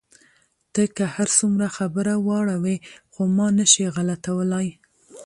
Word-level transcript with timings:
ته 0.73 0.81
که 0.95 1.05
هر 1.15 1.27
څومره 1.37 1.67
خبره 1.77 2.13
واړوې، 2.27 2.77
خو 3.11 3.21
ما 3.35 3.47
نه 3.57 3.65
شې 3.71 3.85
غلتولای. 3.95 4.67